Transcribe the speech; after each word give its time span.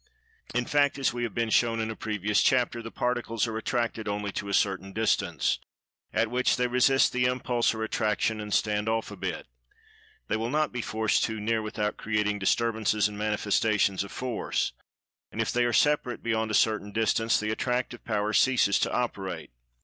In 0.55 0.65
fact, 0.65 0.97
as 0.97 1.13
we 1.13 1.21
have 1.21 1.35
been 1.35 1.51
shown 1.51 1.79
in 1.79 1.91
a 1.91 1.95
previous 1.95 2.41
chapter, 2.41 2.81
the 2.81 2.89
particles 2.89 3.45
are 3.45 3.55
attracted 3.55 4.07
only 4.07 4.31
to 4.31 4.49
a 4.49 4.53
certain 4.55 4.93
distance, 4.93 5.59
at 6.11 6.31
which 6.31 6.57
they 6.57 6.65
resist 6.65 7.13
the 7.13 7.25
impulse 7.25 7.71
or 7.75 7.83
attraction 7.83 8.41
and 8.41 8.51
"stand 8.51 8.89
off" 8.89 9.11
a 9.11 9.15
bit. 9.15 9.45
They 10.27 10.37
will 10.37 10.49
not 10.49 10.71
be 10.71 10.81
forced 10.81 11.23
too 11.23 11.39
near 11.39 11.61
without 11.61 11.97
creating 11.97 12.39
disturbances, 12.39 13.07
and 13.07 13.15
manifestations 13.15 14.03
of 14.03 14.11
force, 14.11 14.73
and 15.31 15.39
if 15.39 15.51
they 15.51 15.65
are 15.65 15.71
separate 15.71 16.23
beyond 16.23 16.49
a 16.49 16.55
certain 16.55 16.91
distance 16.91 17.39
the 17.39 17.51
attractive 17.51 18.03
power 18.03 18.33
ceases 18.33 18.79
to 18.79 18.91
operate. 18.91 19.51